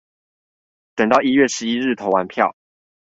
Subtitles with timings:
[0.95, 2.55] 等到一月十一日投完票